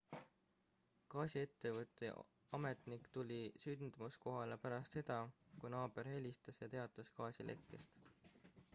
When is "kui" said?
5.59-5.75